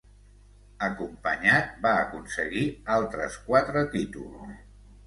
[0.87, 2.65] Acompanyat, va aconseguir
[2.99, 4.63] altres quatre títols.